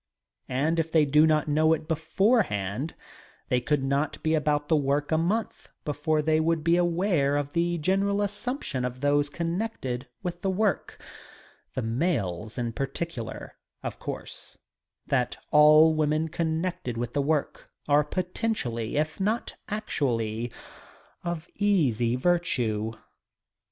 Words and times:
And 0.49 0.79
if 0.79 0.91
they 0.91 1.05
do 1.05 1.27
not 1.27 1.47
know 1.47 1.73
it 1.73 1.87
beforehand, 1.87 2.95
they 3.49 3.61
could 3.61 3.83
not 3.83 4.17
be 4.23 4.33
about 4.33 4.67
the 4.67 4.75
work 4.75 5.11
a 5.11 5.17
month 5.19 5.69
before 5.85 6.23
they 6.23 6.39
would 6.39 6.63
be 6.63 6.75
aware 6.75 7.37
of 7.37 7.53
the 7.53 7.77
general 7.77 8.23
assumption 8.23 8.83
of 8.83 9.01
those 9.01 9.29
connected 9.29 10.07
with 10.23 10.41
the 10.41 10.49
work, 10.49 10.99
the 11.75 11.83
males 11.83 12.57
in 12.57 12.73
particular, 12.73 13.57
of 13.83 13.99
course, 13.99 14.57
that 15.05 15.37
all 15.51 15.93
women 15.93 16.29
connected 16.29 16.97
with 16.97 17.13
the 17.13 17.21
work 17.21 17.69
are 17.87 18.03
potentially, 18.03 18.97
if 18.97 19.19
not 19.19 19.53
actually, 19.69 20.51
of 21.23 21.47
easy 21.57 22.15
virtue. 22.15 22.93